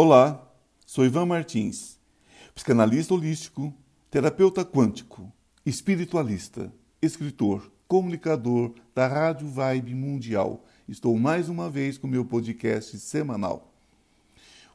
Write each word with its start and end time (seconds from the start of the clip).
Olá, 0.00 0.48
sou 0.86 1.04
Ivan 1.04 1.26
Martins, 1.26 1.98
psicanalista 2.54 3.12
holístico, 3.12 3.74
terapeuta 4.08 4.64
quântico, 4.64 5.32
espiritualista, 5.66 6.72
escritor, 7.02 7.68
comunicador 7.88 8.72
da 8.94 9.08
Rádio 9.08 9.48
Vibe 9.48 9.96
Mundial. 9.96 10.64
Estou 10.88 11.18
mais 11.18 11.48
uma 11.48 11.68
vez 11.68 11.98
com 11.98 12.06
meu 12.06 12.24
podcast 12.24 12.96
semanal. 12.96 13.74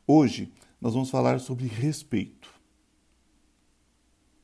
Hoje 0.05 0.51
nós 0.81 0.93
vamos 0.93 1.09
falar 1.09 1.39
sobre 1.39 1.67
respeito. 1.67 2.53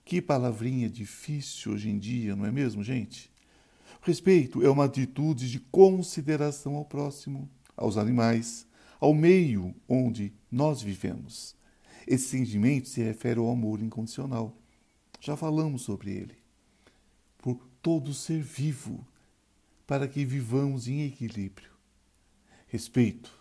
Que 0.06 0.22
palavrinha 0.22 0.90
difícil 0.90 1.74
hoje 1.74 1.90
em 1.90 2.00
dia, 2.00 2.38
não 2.38 2.46
é 2.46 2.54
mesmo, 2.54 2.82
gente? 2.82 3.30
Respeito 4.02 4.66
é 4.66 4.70
uma 4.70 4.86
atitude 4.86 5.52
de 5.52 5.60
consideração 5.60 6.78
ao 6.78 6.86
próximo, 6.86 7.50
aos 7.76 7.98
animais, 7.98 8.66
ao 8.98 9.14
meio 9.14 9.76
onde 9.90 10.39
nós 10.52 10.82
vivemos. 10.82 11.56
Esse 12.08 12.30
sentimento 12.30 12.88
se 12.88 13.02
refere 13.02 13.40
ao 13.40 13.52
amor 13.52 13.82
incondicional. 13.82 14.58
Já 15.20 15.36
falamos 15.36 15.84
sobre 15.84 16.12
ele. 16.12 16.38
Por 17.38 17.68
todo 17.82 18.14
ser 18.14 18.42
vivo, 18.42 19.06
para 19.86 20.08
que 20.08 20.26
vivamos 20.26 20.88
em 20.88 21.04
equilíbrio. 21.04 21.72
Respeito. 22.68 23.38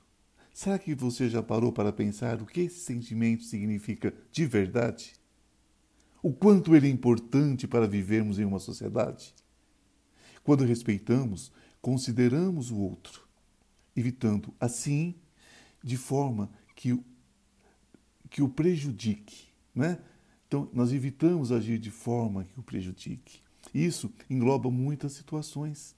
Será 0.53 0.79
que 0.79 0.95
você 0.95 1.29
já 1.29 1.43
parou 1.43 1.73
para 1.73 1.93
pensar 1.93 2.43
o 2.43 2.47
que 2.47 2.63
esse 2.63 2.81
sentimento 2.81 3.45
significa 3.45 4.13
de 4.33 4.45
verdade? 4.45 5.13
O 6.23 6.33
quanto 6.33 6.75
ele 6.75 6.89
é 6.89 6.91
importante 6.91 7.69
para 7.69 7.87
vivermos 7.87 8.39
em 8.39 8.45
uma 8.45 8.59
sociedade? 8.59 9.35
Quando 10.43 10.65
respeitamos, 10.65 11.53
consideramos 11.81 12.71
o 12.71 12.79
outro, 12.79 13.29
evitando 13.95 14.53
assim 14.59 15.15
de 15.83 15.97
forma 15.97 16.51
que, 16.79 16.97
que 18.31 18.41
o 18.41 18.49
prejudique. 18.49 19.49
Né? 19.75 19.99
Então, 20.47 20.71
nós 20.73 20.93
evitamos 20.93 21.51
agir 21.51 21.77
de 21.77 21.91
forma 21.91 22.45
que 22.45 22.61
o 22.61 22.63
prejudique. 22.63 23.41
Isso 23.75 24.13
engloba 24.31 24.71
muitas 24.71 25.13
situações. 25.13 25.97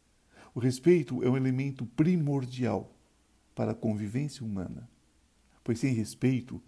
O 0.55 0.59
respeito 0.59 1.23
é 1.23 1.29
um 1.29 1.37
elemento 1.37 1.85
primordial 1.85 2.91
para 3.55 3.73
a 3.73 3.75
convivência 3.75 4.45
humana, 4.45 4.89
pois 5.63 5.79
sem 5.79 5.93
respeito 5.93 6.63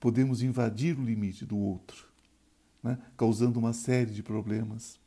podemos 0.00 0.40
invadir 0.40 0.98
o 0.98 1.04
limite 1.04 1.44
do 1.44 1.58
outro, 1.58 2.08
né? 2.82 2.98
causando 3.18 3.58
uma 3.58 3.74
série 3.74 4.12
de 4.12 4.22
problemas. 4.22 4.98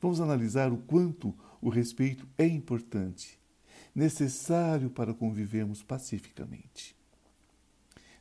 Vamos 0.00 0.22
analisar 0.22 0.72
o 0.72 0.78
quanto 0.78 1.34
o 1.60 1.68
respeito 1.68 2.26
é 2.38 2.46
importante 2.46 3.38
necessário 3.94 4.88
para 4.88 5.12
convivermos 5.12 5.82
pacificamente. 5.82 6.96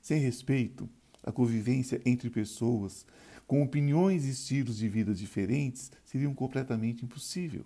Sem 0.03 0.19
respeito, 0.19 0.89
a 1.23 1.31
convivência 1.31 2.01
entre 2.05 2.29
pessoas 2.29 3.05
com 3.47 3.63
opiniões 3.63 4.25
e 4.25 4.31
estilos 4.31 4.75
de 4.75 4.89
vida 4.89 5.13
diferentes 5.13 5.89
seria 6.03 6.29
completamente 6.33 7.05
impossível. 7.05 7.63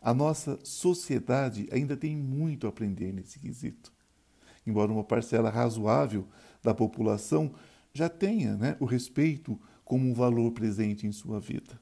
A 0.00 0.14
nossa 0.14 0.58
sociedade 0.64 1.68
ainda 1.70 1.98
tem 1.98 2.16
muito 2.16 2.66
a 2.66 2.70
aprender 2.70 3.12
nesse 3.12 3.38
quesito. 3.38 3.92
Embora 4.66 4.90
uma 4.90 5.04
parcela 5.04 5.50
razoável 5.50 6.26
da 6.62 6.72
população 6.72 7.54
já 7.92 8.08
tenha 8.08 8.56
né, 8.56 8.74
o 8.80 8.86
respeito 8.86 9.60
como 9.84 10.08
um 10.08 10.14
valor 10.14 10.52
presente 10.52 11.06
em 11.06 11.12
sua 11.12 11.38
vida, 11.38 11.78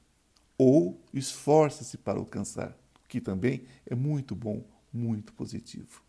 ou 0.58 1.00
esforça-se 1.14 1.96
para 1.96 2.18
alcançar, 2.18 2.76
o 3.04 3.08
que 3.08 3.20
também 3.20 3.62
é 3.86 3.94
muito 3.94 4.34
bom 4.34 4.64
muito 4.92 5.32
positivo. 5.34 6.02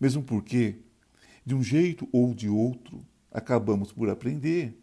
Mesmo 0.00 0.22
porque, 0.22 0.78
de 1.48 1.54
um 1.54 1.62
jeito 1.62 2.06
ou 2.12 2.34
de 2.34 2.46
outro, 2.46 3.02
acabamos 3.32 3.90
por 3.90 4.10
aprender 4.10 4.78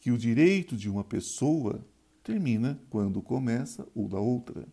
que 0.00 0.10
o 0.10 0.18
direito 0.18 0.76
de 0.76 0.90
uma 0.90 1.04
pessoa 1.04 1.86
termina 2.24 2.76
quando 2.90 3.22
começa 3.22 3.86
o 3.94 4.08
da 4.08 4.18
outra. 4.18 4.66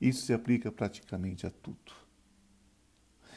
Isso 0.00 0.26
se 0.26 0.32
aplica 0.32 0.72
praticamente 0.72 1.46
a 1.46 1.50
tudo. 1.50 1.92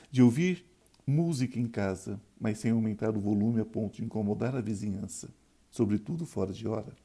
De 0.10 0.24
ouvir 0.24 0.66
música 1.06 1.60
em 1.60 1.68
casa, 1.68 2.20
mas 2.40 2.58
sem 2.58 2.72
aumentar 2.72 3.16
o 3.16 3.22
volume 3.22 3.62
a 3.62 3.66
ponto 3.66 3.98
de 3.98 4.04
incomodar 4.04 4.56
a 4.56 4.62
vizinhança, 4.62 5.30
sobretudo 5.70 6.26
fora 6.26 6.52
de 6.52 6.68
hora. 6.68 6.98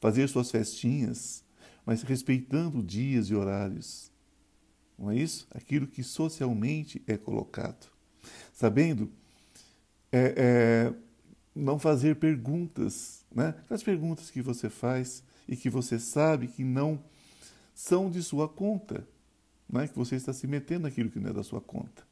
Fazer 0.00 0.28
suas 0.28 0.50
festinhas, 0.50 1.44
mas 1.86 2.02
respeitando 2.02 2.82
dias 2.82 3.28
e 3.28 3.36
horários 3.36 4.10
não 4.98 5.12
é 5.12 5.16
isso? 5.16 5.46
Aquilo 5.52 5.86
que 5.86 6.02
socialmente 6.02 7.00
é 7.06 7.16
colocado. 7.16 7.92
Sabendo 8.52 9.10
é, 10.10 10.34
é, 10.36 10.94
não 11.54 11.78
fazer 11.78 12.16
perguntas, 12.16 13.24
né? 13.34 13.54
Aquelas 13.64 13.82
perguntas 13.82 14.30
que 14.30 14.42
você 14.42 14.68
faz 14.68 15.22
e 15.48 15.56
que 15.56 15.70
você 15.70 15.98
sabe 15.98 16.48
que 16.48 16.62
não 16.62 17.02
são 17.74 18.10
de 18.10 18.22
sua 18.22 18.48
conta, 18.48 19.06
não 19.68 19.80
é? 19.80 19.88
que 19.88 19.96
você 19.96 20.16
está 20.16 20.32
se 20.32 20.46
metendo 20.46 20.82
naquilo 20.82 21.10
que 21.10 21.18
não 21.18 21.30
é 21.30 21.32
da 21.32 21.42
sua 21.42 21.60
conta, 21.60 22.06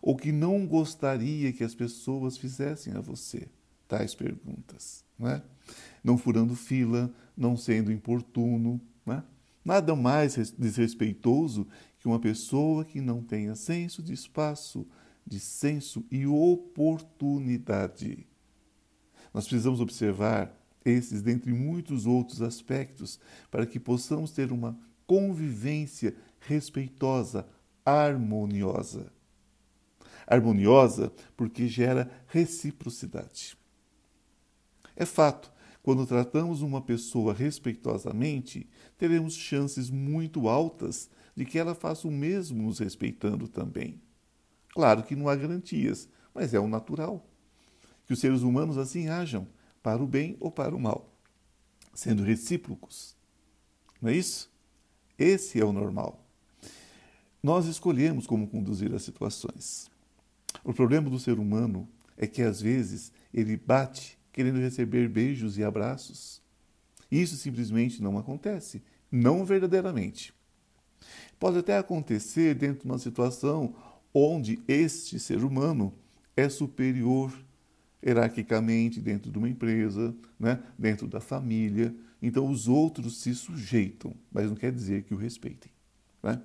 ou 0.00 0.16
que 0.16 0.32
não 0.32 0.66
gostaria 0.66 1.52
que 1.52 1.62
as 1.62 1.74
pessoas 1.74 2.36
fizessem 2.36 2.94
a 2.94 3.00
você 3.00 3.48
tais 3.86 4.14
perguntas, 4.14 5.04
não 5.18 5.28
é? 5.28 5.42
Não 6.02 6.16
furando 6.16 6.56
fila, 6.56 7.12
não 7.36 7.56
sendo 7.56 7.92
importuno, 7.92 8.80
não 9.04 9.14
é? 9.14 9.22
Nada 9.64 9.94
mais 9.94 10.34
desrespeitoso 10.52 11.68
que 12.00 12.08
uma 12.08 12.18
pessoa 12.18 12.84
que 12.84 13.00
não 13.00 13.22
tenha 13.22 13.54
senso 13.54 14.02
de 14.02 14.12
espaço, 14.12 14.86
de 15.26 15.40
senso 15.40 16.04
e 16.10 16.26
oportunidade. 16.26 18.26
Nós 19.32 19.46
precisamos 19.46 19.80
observar 19.80 20.54
esses, 20.84 21.22
dentre 21.22 21.52
muitos 21.52 22.06
outros 22.06 22.42
aspectos, 22.42 23.18
para 23.50 23.66
que 23.66 23.80
possamos 23.80 24.32
ter 24.32 24.52
uma 24.52 24.78
convivência 25.06 26.14
respeitosa, 26.40 27.46
harmoniosa. 27.84 29.12
Harmoniosa 30.26 31.12
porque 31.36 31.68
gera 31.68 32.10
reciprocidade. 32.26 33.56
É 34.94 35.04
fato 35.04 35.52
quando 35.82 36.06
tratamos 36.06 36.62
uma 36.62 36.80
pessoa 36.80 37.34
respeitosamente, 37.34 38.68
teremos 38.96 39.34
chances 39.34 39.90
muito 39.90 40.48
altas 40.48 41.10
de 41.34 41.44
que 41.44 41.58
ela 41.58 41.74
faça 41.74 42.06
o 42.06 42.10
mesmo 42.10 42.62
nos 42.62 42.78
respeitando 42.78 43.48
também. 43.48 44.00
Claro 44.72 45.02
que 45.02 45.14
não 45.14 45.28
há 45.28 45.36
garantias, 45.36 46.08
mas 46.34 46.52
é 46.52 46.58
o 46.58 46.66
natural. 46.66 47.24
Que 48.06 48.12
os 48.12 48.18
seres 48.18 48.42
humanos 48.42 48.78
assim 48.78 49.08
hajam, 49.08 49.46
para 49.82 50.02
o 50.02 50.06
bem 50.06 50.36
ou 50.40 50.50
para 50.50 50.74
o 50.74 50.80
mal, 50.80 51.12
sendo 51.94 52.22
recíprocos. 52.22 53.16
Não 54.00 54.10
é 54.10 54.16
isso? 54.16 54.50
Esse 55.18 55.60
é 55.60 55.64
o 55.64 55.72
normal. 55.72 56.24
Nós 57.42 57.66
escolhemos 57.66 58.26
como 58.26 58.48
conduzir 58.48 58.94
as 58.94 59.02
situações. 59.02 59.90
O 60.64 60.72
problema 60.72 61.10
do 61.10 61.18
ser 61.18 61.38
humano 61.38 61.88
é 62.16 62.26
que 62.26 62.42
às 62.42 62.60
vezes 62.60 63.12
ele 63.32 63.56
bate 63.56 64.18
querendo 64.32 64.58
receber 64.58 65.08
beijos 65.08 65.58
e 65.58 65.64
abraços. 65.64 66.40
Isso 67.10 67.36
simplesmente 67.36 68.02
não 68.02 68.16
acontece, 68.16 68.82
não 69.10 69.44
verdadeiramente. 69.44 70.32
Pode 71.38 71.58
até 71.58 71.76
acontecer 71.76 72.54
dentro 72.54 72.82
de 72.82 72.86
uma 72.86 72.98
situação 72.98 73.74
onde 74.14 74.60
este 74.68 75.18
ser 75.18 75.42
humano 75.44 75.94
é 76.36 76.48
superior 76.48 77.32
hierarquicamente 78.04 79.00
dentro 79.00 79.30
de 79.30 79.38
uma 79.38 79.48
empresa, 79.48 80.14
né? 80.38 80.62
dentro 80.78 81.06
da 81.06 81.20
família. 81.20 81.94
Então 82.20 82.50
os 82.50 82.68
outros 82.68 83.20
se 83.20 83.34
sujeitam, 83.34 84.14
mas 84.30 84.48
não 84.48 84.56
quer 84.56 84.72
dizer 84.72 85.04
que 85.04 85.14
o 85.14 85.16
respeitem. 85.16 85.70
Né? 86.22 86.40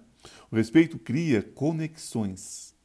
O 0.51 0.56
respeito 0.56 1.00
cria 1.00 1.41
conexões, 1.41 2.75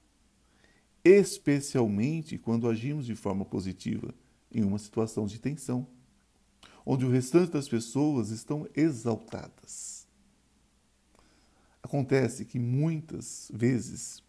especialmente 1.04 2.38
quando 2.38 2.69
agimos 2.69 3.06
de 3.06 3.15
forma 3.15 3.45
positiva 3.45 4.15
em 4.51 4.62
uma 4.62 4.78
situação 4.78 5.27
de 5.27 5.39
tensão, 5.39 5.86
onde 6.84 7.04
o 7.04 7.10
restante 7.10 7.53
das 7.53 7.68
pessoas 7.68 8.30
estão 8.30 8.66
exaltadas. 8.74 10.07
Acontece 11.83 12.45
que 12.45 12.59
muitas 12.59 13.51
vezes 13.53 14.22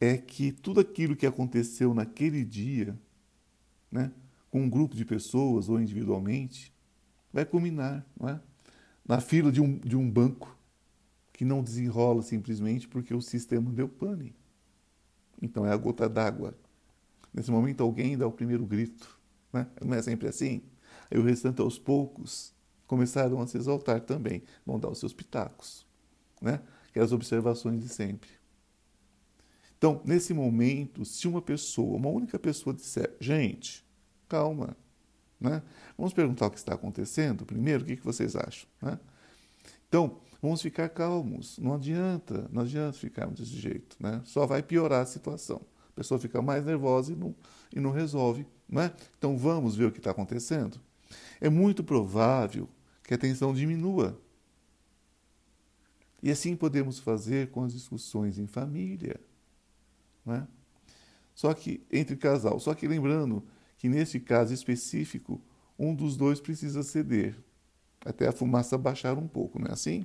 é 0.00 0.16
que 0.16 0.50
tudo 0.50 0.80
aquilo 0.80 1.14
que 1.14 1.26
aconteceu 1.26 1.92
naquele 1.92 2.44
dia, 2.44 2.98
né, 3.90 4.10
com 4.50 4.62
um 4.62 4.70
grupo 4.70 4.96
de 4.96 5.04
pessoas 5.04 5.68
ou 5.68 5.80
individualmente, 5.80 6.74
vai 7.32 7.44
culminar 7.44 8.04
é? 8.22 8.40
na 9.06 9.20
fila 9.20 9.52
de 9.52 9.60
um, 9.60 9.78
de 9.78 9.96
um 9.96 10.10
banco 10.10 10.56
que 11.32 11.44
não 11.44 11.62
desenrola 11.62 12.22
simplesmente 12.22 12.88
porque 12.88 13.14
o 13.14 13.20
sistema 13.20 13.70
deu 13.70 13.88
pane. 13.88 14.34
Então 15.40 15.64
é 15.64 15.72
a 15.72 15.76
gota 15.76 16.08
d'água 16.08 16.54
Nesse 17.32 17.50
momento, 17.50 17.82
alguém 17.82 18.16
dá 18.16 18.26
o 18.26 18.32
primeiro 18.32 18.66
grito. 18.66 19.18
Né? 19.52 19.66
Não 19.80 19.94
é 19.94 20.02
sempre 20.02 20.28
assim? 20.28 20.62
Aí 21.10 21.18
o 21.18 21.22
restante, 21.22 21.60
aos 21.60 21.78
poucos, 21.78 22.52
começaram 22.86 23.40
a 23.40 23.46
se 23.46 23.56
exaltar 23.56 24.00
também, 24.00 24.42
vão 24.66 24.78
dar 24.78 24.88
os 24.88 24.98
seus 24.98 25.12
pitacos. 25.12 25.86
Né? 26.40 26.60
Aquelas 26.88 27.12
observações 27.12 27.80
de 27.80 27.88
sempre. 27.88 28.28
Então, 29.80 30.02
nesse 30.04 30.34
momento, 30.34 31.06
se 31.06 31.26
uma 31.26 31.40
pessoa, 31.40 31.96
uma 31.96 32.10
única 32.10 32.38
pessoa 32.38 32.74
disser, 32.74 33.16
gente, 33.18 33.82
calma, 34.28 34.76
né? 35.40 35.62
Vamos 35.96 36.12
perguntar 36.12 36.48
o 36.48 36.50
que 36.50 36.58
está 36.58 36.74
acontecendo 36.74 37.46
primeiro, 37.46 37.82
o 37.82 37.86
que, 37.86 37.96
vocês 37.96 38.36
acham? 38.36 38.68
Né? 38.82 39.00
Então, 39.88 40.20
vamos 40.42 40.60
ficar 40.60 40.90
calmos, 40.90 41.56
não 41.56 41.72
adianta, 41.72 42.46
não 42.52 42.60
adianta 42.60 42.92
ficarmos 42.92 43.40
desse 43.40 43.58
jeito, 43.58 43.96
né? 43.98 44.20
só 44.26 44.44
vai 44.44 44.62
piorar 44.62 45.00
a 45.00 45.06
situação. 45.06 45.62
A 45.88 45.92
pessoa 45.94 46.20
fica 46.20 46.42
mais 46.42 46.62
nervosa 46.62 47.14
e 47.14 47.16
não, 47.16 47.34
e 47.74 47.80
não 47.80 47.90
resolve. 47.90 48.46
Né? 48.68 48.92
Então, 49.16 49.38
vamos 49.38 49.76
ver 49.76 49.86
o 49.86 49.92
que 49.92 49.98
está 49.98 50.10
acontecendo? 50.10 50.78
É 51.40 51.48
muito 51.48 51.82
provável 51.82 52.68
que 53.02 53.14
a 53.14 53.18
tensão 53.18 53.54
diminua. 53.54 54.20
E 56.22 56.30
assim 56.30 56.54
podemos 56.54 56.98
fazer 56.98 57.48
com 57.48 57.64
as 57.64 57.72
discussões 57.72 58.38
em 58.38 58.46
família. 58.46 59.18
Né? 60.24 60.46
Só 61.34 61.52
que 61.54 61.84
entre 61.90 62.16
casal. 62.16 62.58
Só 62.60 62.74
que 62.74 62.86
lembrando 62.86 63.44
que 63.78 63.88
neste 63.88 64.20
caso 64.20 64.52
específico, 64.52 65.40
um 65.78 65.94
dos 65.94 66.16
dois 66.16 66.40
precisa 66.40 66.82
ceder, 66.82 67.36
até 68.04 68.28
a 68.28 68.32
fumaça 68.32 68.76
baixar 68.76 69.16
um 69.16 69.26
pouco, 69.26 69.58
não 69.58 69.68
é 69.68 69.72
assim? 69.72 70.04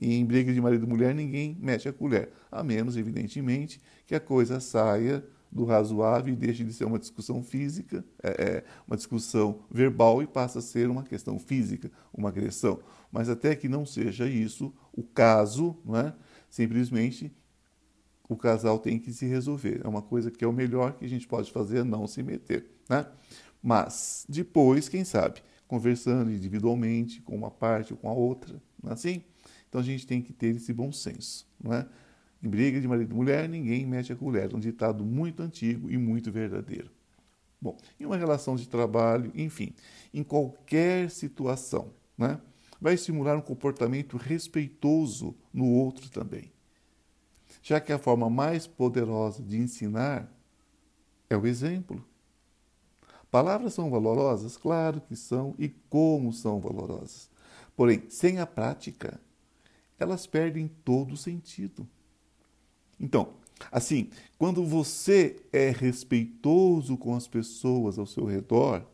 E 0.00 0.14
em 0.14 0.24
briga 0.24 0.52
de 0.52 0.60
marido 0.60 0.84
e 0.84 0.88
mulher, 0.88 1.14
ninguém 1.14 1.56
mete 1.60 1.88
a 1.88 1.92
colher, 1.92 2.30
a 2.50 2.62
menos, 2.62 2.96
evidentemente, 2.96 3.80
que 4.06 4.14
a 4.14 4.20
coisa 4.20 4.60
saia 4.60 5.24
do 5.50 5.64
razoável 5.64 6.32
e 6.32 6.36
deixe 6.36 6.64
de 6.64 6.72
ser 6.72 6.84
uma 6.84 6.98
discussão 6.98 7.42
física, 7.42 8.04
é, 8.22 8.28
é, 8.28 8.64
uma 8.86 8.96
discussão 8.96 9.60
verbal 9.70 10.22
e 10.22 10.26
passa 10.26 10.58
a 10.58 10.62
ser 10.62 10.90
uma 10.90 11.02
questão 11.02 11.38
física, 11.38 11.90
uma 12.12 12.28
agressão. 12.28 12.80
Mas 13.10 13.28
até 13.28 13.54
que 13.54 13.68
não 13.68 13.86
seja 13.86 14.28
isso 14.28 14.74
o 14.92 15.02
caso, 15.02 15.76
não 15.84 15.96
é? 15.96 16.14
simplesmente 16.50 17.32
o 18.28 18.36
casal 18.36 18.78
tem 18.78 18.98
que 18.98 19.12
se 19.12 19.26
resolver. 19.26 19.80
É 19.84 19.88
uma 19.88 20.02
coisa 20.02 20.30
que 20.30 20.44
é 20.44 20.48
o 20.48 20.52
melhor 20.52 20.94
que 20.94 21.04
a 21.04 21.08
gente 21.08 21.26
pode 21.26 21.50
fazer, 21.52 21.84
não 21.84 22.06
se 22.06 22.22
meter. 22.22 22.66
Né? 22.88 23.06
Mas 23.62 24.24
depois, 24.28 24.88
quem 24.88 25.04
sabe, 25.04 25.42
conversando 25.66 26.30
individualmente 26.30 27.20
com 27.22 27.34
uma 27.34 27.50
parte 27.50 27.92
ou 27.92 27.98
com 27.98 28.08
a 28.08 28.12
outra, 28.12 28.60
não 28.82 28.90
é 28.90 28.94
assim? 28.94 29.22
Então 29.68 29.80
a 29.80 29.84
gente 29.84 30.06
tem 30.06 30.22
que 30.22 30.32
ter 30.32 30.54
esse 30.56 30.72
bom 30.72 30.92
senso, 30.92 31.46
não 31.62 31.72
é? 31.72 31.86
Em 32.42 32.48
briga 32.48 32.80
de 32.80 32.86
marido 32.86 33.12
e 33.12 33.14
mulher, 33.14 33.48
ninguém 33.48 33.86
mete 33.86 34.12
a 34.12 34.16
colher. 34.16 34.52
É 34.52 34.56
um 34.56 34.60
ditado 34.60 35.04
muito 35.04 35.42
antigo 35.42 35.90
e 35.90 35.96
muito 35.96 36.30
verdadeiro. 36.30 36.90
Bom, 37.60 37.76
em 37.98 38.04
uma 38.04 38.16
relação 38.16 38.54
de 38.54 38.68
trabalho, 38.68 39.32
enfim, 39.34 39.72
em 40.12 40.22
qualquer 40.22 41.10
situação, 41.10 41.90
né? 42.16 42.38
vai 42.80 42.94
estimular 42.94 43.36
um 43.36 43.40
comportamento 43.40 44.16
respeitoso 44.16 45.34
no 45.52 45.66
outro 45.66 46.10
também. 46.10 46.52
Já 47.66 47.80
que 47.80 47.92
a 47.92 47.98
forma 47.98 48.30
mais 48.30 48.64
poderosa 48.64 49.42
de 49.42 49.58
ensinar 49.58 50.32
é 51.28 51.36
o 51.36 51.48
exemplo. 51.48 52.00
Palavras 53.28 53.74
são 53.74 53.90
valorosas? 53.90 54.56
Claro 54.56 55.00
que 55.00 55.16
são, 55.16 55.52
e 55.58 55.70
como 55.90 56.32
são 56.32 56.60
valorosas. 56.60 57.28
Porém, 57.74 58.04
sem 58.08 58.38
a 58.38 58.46
prática, 58.46 59.20
elas 59.98 60.28
perdem 60.28 60.68
todo 60.68 61.14
o 61.14 61.16
sentido. 61.16 61.84
Então, 63.00 63.34
assim, 63.72 64.10
quando 64.38 64.64
você 64.64 65.34
é 65.52 65.70
respeitoso 65.70 66.96
com 66.96 67.16
as 67.16 67.26
pessoas 67.26 67.98
ao 67.98 68.06
seu 68.06 68.26
redor, 68.26 68.86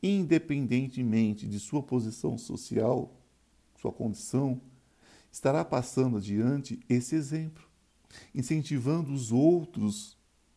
independentemente 0.00 1.48
de 1.48 1.58
sua 1.58 1.82
posição 1.82 2.38
social, 2.38 3.12
sua 3.76 3.90
condição, 3.90 4.60
estará 5.32 5.64
passando 5.64 6.18
adiante 6.18 6.78
esse 6.88 7.16
exemplo, 7.16 7.73
incentivando 8.34 9.12
os 9.12 9.32
outros 9.32 10.16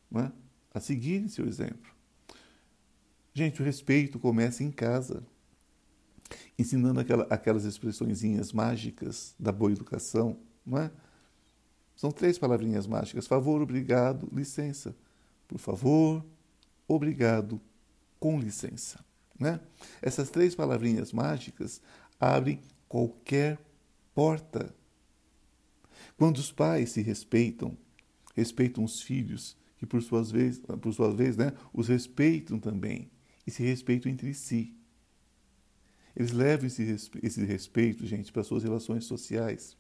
né, 0.09 0.31
a 0.73 0.79
seguirem 0.79 1.27
seu 1.27 1.47
exemplo. 1.47 1.95
Gente, 3.33 3.61
o 3.61 3.65
respeito 3.65 4.17
começa 4.17 4.63
em 4.63 4.71
casa, 4.71 5.23
ensinando 6.57 6.99
aquela, 6.99 7.23
aquelas 7.29 7.65
expressõezinhas 7.65 8.51
mágicas 8.51 9.35
da 9.39 9.51
boa 9.51 9.71
educação, 9.71 10.37
é? 10.75 10.91
São 11.95 12.11
três 12.11 12.37
palavrinhas 12.37 12.85
mágicas: 12.85 13.27
favor, 13.27 13.61
obrigado, 13.61 14.29
licença. 14.31 14.95
Por 15.47 15.57
favor, 15.57 16.23
obrigado, 16.87 17.61
com 18.19 18.39
licença. 18.39 19.03
Né? 19.39 19.59
Essas 20.01 20.29
três 20.29 20.55
palavrinhas 20.55 21.13
mágicas 21.13 21.81
abrem 22.19 22.59
qualquer 22.87 23.57
porta. 24.13 24.73
Quando 26.17 26.37
os 26.37 26.51
pais 26.51 26.89
se 26.89 27.01
respeitam, 27.01 27.77
respeitam 28.35 28.83
os 28.83 29.01
filhos, 29.01 29.55
que 29.77 29.85
por, 29.85 30.01
suas 30.01 30.31
vez, 30.31 30.59
por 30.81 30.91
sua 30.91 31.13
vez 31.13 31.37
né, 31.37 31.53
os 31.71 31.87
respeitam 31.87 32.59
também 32.59 33.11
e 33.45 33.51
se 33.51 33.63
respeitam 33.63 34.11
entre 34.11 34.33
si. 34.33 34.75
Eles 36.15 36.31
levam 36.31 36.65
esse, 36.65 37.11
esse 37.21 37.45
respeito, 37.45 38.05
gente, 38.05 38.31
para 38.31 38.43
suas 38.43 38.63
relações 38.63 39.05
sociais, 39.05 39.77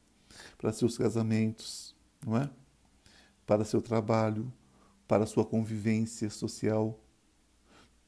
para 0.57 0.71
seus 0.71 0.95
casamentos, 0.95 1.95
não 2.23 2.37
é? 2.37 2.49
Para 3.43 3.65
seu 3.65 3.81
trabalho, 3.81 4.53
para 5.07 5.25
sua 5.25 5.43
convivência 5.43 6.29
social. 6.29 7.03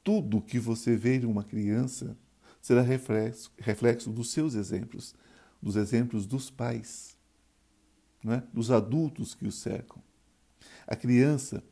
Tudo 0.04 0.40
que 0.40 0.60
você 0.60 0.96
vê 0.96 1.16
em 1.16 1.24
uma 1.24 1.42
criança 1.42 2.16
será 2.62 2.82
reflexo, 2.82 3.52
reflexo 3.58 4.10
dos 4.10 4.30
seus 4.30 4.54
exemplos, 4.54 5.14
dos 5.60 5.74
exemplos 5.74 6.24
dos 6.24 6.50
pais, 6.50 7.16
não 8.22 8.34
é? 8.34 8.42
dos 8.52 8.70
adultos 8.70 9.34
que 9.34 9.46
o 9.46 9.52
cercam. 9.52 10.02
A 10.86 10.94
criança 10.94 11.62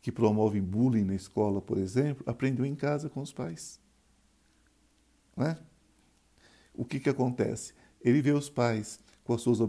que 0.00 0.12
promove 0.12 0.60
bullying 0.60 1.04
na 1.04 1.14
escola, 1.14 1.60
por 1.60 1.78
exemplo, 1.78 2.24
aprendeu 2.26 2.64
em 2.64 2.74
casa 2.74 3.08
com 3.08 3.20
os 3.20 3.32
pais. 3.32 3.78
Não 5.36 5.46
é? 5.46 5.58
O 6.74 6.84
que, 6.84 7.00
que 7.00 7.10
acontece? 7.10 7.74
Ele 8.00 8.22
vê 8.22 8.32
os 8.32 8.48
pais 8.48 9.00
com 9.24 9.34
as 9.34 9.42
suas 9.42 9.60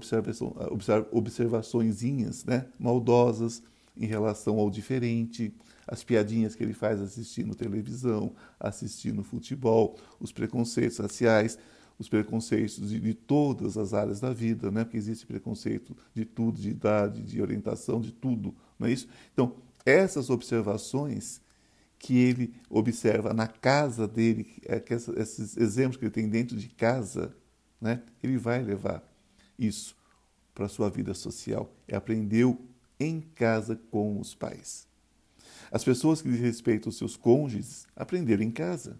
observações 1.12 2.02
né, 2.46 2.68
maldosas 2.80 3.62
em 3.98 4.06
relação 4.06 4.58
ao 4.58 4.70
diferente, 4.70 5.54
as 5.86 6.04
piadinhas 6.04 6.56
que 6.56 6.64
ele 6.64 6.74
faz 6.74 7.02
assistindo 7.02 7.54
televisão, 7.54 8.34
assistindo 8.60 9.24
futebol, 9.24 9.98
os 10.20 10.32
preconceitos 10.32 11.00
raciais, 11.00 11.58
os 12.00 12.07
preconceitos 12.07 12.90
de, 12.90 13.00
de, 13.00 13.13
todas 13.13 13.78
as 13.78 13.94
áreas 13.94 14.22
da 14.22 14.31
vida, 14.31 14.72
né? 14.72 14.86
porque 14.86 14.98
existe 14.98 15.25
preconceito 15.25 15.96
de 16.16 16.24
tudo, 16.24 16.60
de 16.60 16.69
idade, 16.69 17.22
de 17.22 17.42
orientação, 17.42 18.00
de 18.00 18.13
tudo, 18.13 18.56
não 18.80 18.88
é 18.88 18.92
isso? 18.92 19.07
Então, 19.34 19.57
essas 19.86 20.30
observações 20.30 21.42
que 22.00 22.18
ele 22.18 22.54
observa 22.69 23.33
na 23.33 23.47
casa 23.47 24.07
dele, 24.07 24.47
é 24.66 24.81
esses 25.18 25.57
exemplos 25.57 25.97
que 25.97 26.06
ele 26.06 26.12
tem 26.12 26.30
dentro 26.30 26.56
de 26.56 26.69
casa, 26.69 27.35
né, 27.81 28.02
ele 28.24 28.38
vai 28.38 28.64
levar 28.64 29.04
isso 29.57 29.95
para 30.56 30.66
a 30.66 30.69
sua 30.69 30.90
vida 30.90 31.14
social. 31.14 31.69
E 31.88 31.94
aprendeu 31.94 32.59
em 32.97 33.19
casa 33.19 33.76
com 33.92 34.19
os 34.19 34.33
pais. 34.33 34.88
As 35.69 35.83
pessoas 35.83 36.21
que 36.21 36.30
respeitam 36.30 36.90
os 36.90 36.97
seus 36.97 37.18
cônjuges 37.18 37.85
aprenderam 37.95 38.44
em 38.44 38.52
casa, 38.52 39.00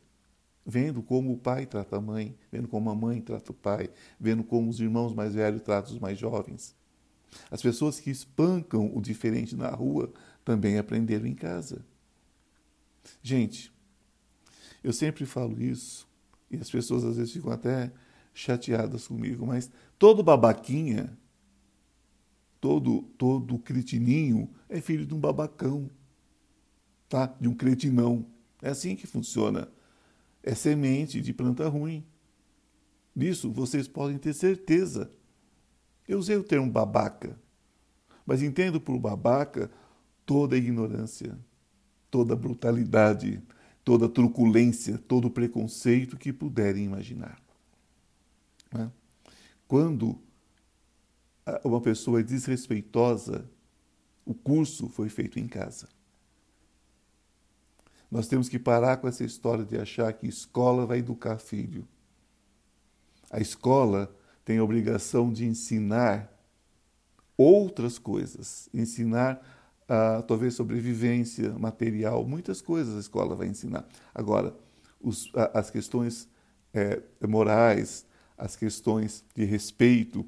vendo 0.70 1.02
como 1.02 1.34
o 1.34 1.38
pai 1.38 1.66
trata 1.66 1.98
a 1.98 2.02
mãe, 2.02 2.38
vendo 2.52 2.68
como 2.68 2.90
a 2.92 2.96
mãe 2.96 3.20
trata 3.20 3.52
o 3.52 3.56
pai, 3.56 3.90
vendo 4.20 4.44
como 4.44 4.70
os 4.70 4.80
irmãos 4.80 5.14
mais 5.14 5.34
velhos 5.34 5.64
tratam 5.64 5.94
os 5.94 6.00
mais 6.00 6.18
jovens. 6.18 6.76
As 7.50 7.62
pessoas 7.62 8.00
que 8.00 8.12
espancam 8.12 8.96
o 8.96 9.02
diferente 9.02 9.56
na 9.56 9.70
rua 9.70 10.14
também 10.46 10.78
aprenderam 10.78 11.26
em 11.26 11.34
casa. 11.34 11.84
Gente, 13.22 13.74
eu 14.84 14.94
sempre 14.94 15.26
falo 15.26 15.60
isso 15.60 16.08
e 16.52 16.58
as 16.58 16.70
pessoas 16.70 17.04
às 17.04 17.18
vezes 17.18 17.34
ficam 17.34 17.52
até 17.52 17.92
chateadas 18.34 19.08
comigo, 19.08 19.46
mas 19.46 19.72
todo 19.98 20.24
babaquinha, 20.24 21.18
todo 22.62 23.02
todo 23.18 23.58
cretininho 23.58 24.50
é 24.68 24.80
filho 24.80 25.06
de 25.06 25.16
um 25.16 25.20
babacão, 25.20 25.90
tá? 27.08 27.36
De 27.40 27.48
um 27.48 27.56
cretinão. 27.56 28.26
É 28.62 28.70
assim 28.70 28.96
que 28.96 29.08
funciona. 29.08 29.68
É 30.44 30.56
semente 30.56 31.22
de 31.22 31.34
planta 31.34 31.68
ruim. 31.68 32.06
Disso 33.16 33.52
vocês 33.52 33.88
podem 33.88 34.18
ter 34.18 34.34
certeza. 34.34 35.12
Eu 36.08 36.20
usei 36.20 36.36
o 36.36 36.44
termo 36.44 36.72
babaca, 36.72 37.38
mas 38.26 38.42
entendo 38.42 38.80
por 38.80 38.98
babaca 39.00 39.70
toda 40.26 40.58
ignorância, 40.58 41.38
toda 42.10 42.36
brutalidade, 42.36 43.42
toda 43.84 44.08
truculência, 44.08 44.98
todo 44.98 45.30
preconceito 45.30 46.18
que 46.18 46.32
puderem 46.32 46.86
imaginar. 46.86 47.42
Né? 48.72 48.92
Quando 49.68 50.20
uma 51.64 51.82
pessoa 51.82 52.20
é 52.20 52.24
desrespeitosa, 52.24 53.50
o 54.26 54.34
curso 54.34 54.88
foi 54.90 55.10
feito 55.10 55.40
em 55.40 55.48
casa. 55.48 55.90
Nós 58.12 58.28
temos 58.28 58.50
que 58.50 58.58
parar 58.58 58.98
com 58.98 59.08
essa 59.08 59.24
história 59.24 59.64
de 59.64 59.78
achar 59.78 60.12
que 60.14 60.28
escola 60.28 60.86
vai 60.86 61.00
educar 61.00 61.38
filho. 61.38 61.88
A 63.30 63.40
escola 63.40 64.14
tem 64.44 64.58
a 64.58 64.64
obrigação 64.64 65.32
de 65.32 65.46
ensinar 65.46 66.34
outras 67.38 68.00
coisas, 68.00 68.68
ensinar 68.74 69.40
uh, 69.84 70.24
talvez 70.24 70.56
sobrevivência 70.56 71.52
material, 71.58 72.26
muitas 72.26 72.62
coisas 72.62 72.96
a 72.96 73.00
escola 73.00 73.36
vai 73.36 73.48
ensinar. 73.48 73.88
Agora, 74.14 74.56
os, 75.00 75.32
as 75.54 75.70
questões 75.70 76.28
é, 76.74 77.02
morais, 77.28 78.06
as 78.38 78.56
questões 78.56 79.24
de 79.36 79.46
respeito, 79.46 80.26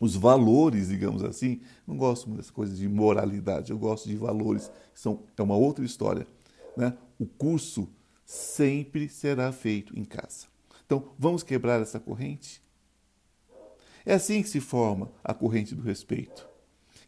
os 0.00 0.16
valores, 0.16 0.88
digamos 0.88 1.22
assim, 1.22 1.60
não 1.86 1.96
gosto 1.96 2.28
muito 2.28 2.38
das 2.38 2.50
coisas 2.50 2.76
de 2.76 2.88
moralidade, 2.88 3.70
eu 3.70 3.78
gosto 3.78 4.08
de 4.08 4.16
valores, 4.16 4.70
são, 4.92 5.22
é 5.36 5.42
uma 5.42 5.56
outra 5.56 5.84
história. 5.84 6.26
Né? 6.76 6.96
O 7.18 7.26
curso 7.26 7.88
sempre 8.24 9.08
será 9.08 9.52
feito 9.52 9.98
em 9.98 10.04
casa. 10.04 10.46
Então, 10.84 11.12
vamos 11.18 11.42
quebrar 11.42 11.80
essa 11.80 12.00
corrente? 12.00 12.62
É 14.04 14.14
assim 14.14 14.42
que 14.42 14.48
se 14.48 14.60
forma 14.60 15.10
a 15.22 15.32
corrente 15.32 15.74
do 15.74 15.82
respeito, 15.82 16.46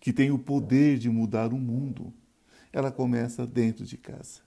que 0.00 0.12
tem 0.12 0.30
o 0.30 0.38
poder 0.38 0.99
de 0.99 1.11
mudar 1.11 1.52
o 1.52 1.58
mundo. 1.58 2.12
Ela 2.73 2.90
começa 2.90 3.46
dentro 3.46 3.85
de 3.85 3.96
casa, 3.96 4.40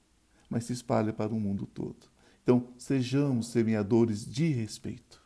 mas 0.49 0.65
se 0.65 0.73
espalha 0.73 1.13
para 1.13 1.33
o 1.33 1.39
mundo 1.39 1.67
todo. 1.67 2.07
Então, 2.41 2.69
sejamos 2.77 3.49
semeadores 3.49 4.25
de 4.25 4.47
respeito. 4.47 5.21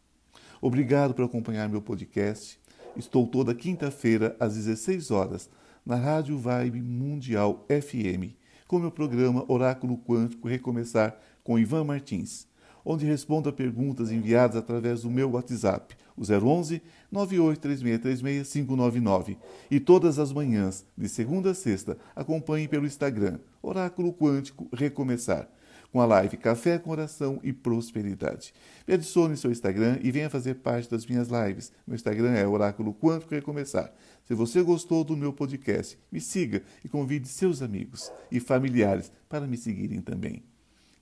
Obrigado 0.61 1.13
por 1.13 1.23
acompanhar 1.23 1.69
meu 1.69 1.81
podcast. 1.81 2.59
Estou 2.97 3.25
toda 3.27 3.55
quinta-feira 3.55 4.35
às 4.39 4.55
16 4.55 5.11
horas 5.11 5.49
na 5.85 5.95
Rádio 5.95 6.37
Vibe 6.37 6.81
Mundial 6.81 7.65
FM 7.69 8.42
com 8.67 8.79
meu 8.79 8.91
programa 8.91 9.45
Oráculo 9.47 9.97
Quântico 9.97 10.47
Recomeçar 10.47 11.17
com 11.43 11.59
Ivan 11.59 11.83
Martins, 11.83 12.47
onde 12.85 13.05
respondo 13.05 13.49
a 13.49 13.53
perguntas 13.53 14.11
enviadas 14.11 14.55
através 14.55 15.01
do 15.03 15.09
meu 15.09 15.31
WhatsApp, 15.31 15.95
o 16.15 16.21
011 16.21 16.81
983636599. 17.11 19.35
E 19.69 19.79
todas 19.79 20.19
as 20.19 20.31
manhãs, 20.31 20.85
de 20.97 21.09
segunda 21.09 21.51
a 21.51 21.53
sexta, 21.53 21.97
acompanhe 22.15 22.67
pelo 22.67 22.87
Instagram 22.87 23.39
Oráculo 23.61 24.11
Quântico 24.13 24.67
Recomeçar 24.73 25.47
com 25.93 26.01
a 26.01 26.07
live 26.07 26.37
Café 26.37 26.79
com 26.79 26.89
Oração 26.89 27.39
e 27.43 27.53
Prosperidade. 27.53 28.51
Me 28.87 28.95
adicione 28.95 29.37
seu 29.37 29.51
Instagram 29.51 29.99
e 30.01 30.11
venha 30.11 30.27
fazer 30.27 30.55
parte 30.55 30.89
das 30.89 31.05
minhas 31.05 31.27
lives. 31.27 31.71
Meu 31.85 31.93
Instagram 31.93 32.31
é 32.31 32.47
Oráculo 32.47 32.95
Quântico 32.95 33.35
Recomeçar. 33.35 33.93
Se 34.23 34.33
você 34.33 34.63
gostou 34.63 35.03
do 35.03 35.15
meu 35.15 35.31
podcast, 35.31 35.99
me 36.11 36.19
siga 36.19 36.63
e 36.83 36.89
convide 36.89 37.27
seus 37.27 37.61
amigos 37.61 38.11
e 38.31 38.39
familiares 38.39 39.11
para 39.29 39.45
me 39.45 39.55
seguirem 39.55 40.01
também. 40.01 40.43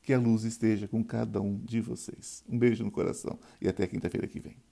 Que 0.04 0.14
a 0.14 0.20
luz 0.20 0.44
esteja 0.44 0.90
com 0.90 1.02
cada 1.02 1.40
um 1.40 1.58
de 1.58 1.80
vocês. 1.80 2.44
Um 2.50 2.60
beijo 2.60 2.84
no 2.84 2.92
coração 2.92 3.40
e 3.62 3.70
até 3.70 3.88
quinta-feira 3.88 4.28
que 4.28 4.42
vem. 4.42 4.71